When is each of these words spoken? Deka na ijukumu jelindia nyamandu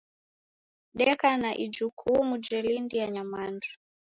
Deka 0.97 1.29
na 1.41 1.51
ijukumu 1.65 2.33
jelindia 2.45 3.07
nyamandu 3.13 3.67